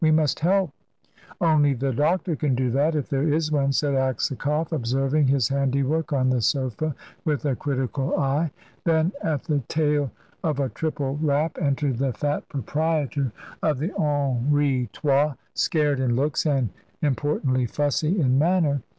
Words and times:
"We 0.01 0.09
must 0.09 0.39
help." 0.39 0.71
"Only 1.39 1.75
the 1.75 1.93
doctor 1.93 2.35
can 2.35 2.55
do 2.55 2.71
that 2.71 2.95
if 2.95 3.07
there 3.07 3.31
is 3.31 3.51
one," 3.51 3.71
said 3.71 3.93
Aksakoff, 3.93 4.71
observing 4.71 5.27
his 5.27 5.49
handiwork 5.49 6.11
on 6.11 6.31
the 6.31 6.41
sofa 6.41 6.95
with 7.23 7.45
a 7.45 7.55
critical 7.55 8.17
eye. 8.19 8.49
Then, 8.83 9.11
at 9.21 9.43
the 9.43 9.59
tail 9.67 10.09
of 10.43 10.59
a 10.59 10.69
triple 10.69 11.19
rap, 11.21 11.55
entered 11.61 11.99
the 11.99 12.13
fat 12.13 12.49
proprietor 12.49 13.31
of 13.61 13.77
the 13.77 13.91
Henri 13.95 14.89
Trois, 14.91 15.35
scared 15.53 15.99
in 15.99 16.15
looks 16.15 16.47
and 16.47 16.69
importantly 17.03 17.67
fussy 17.67 18.19
in 18.19 18.39
manner. 18.39 18.81